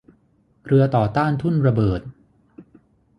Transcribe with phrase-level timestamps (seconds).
[0.65, 2.01] เรือต่อต้านทุ่นระเบิด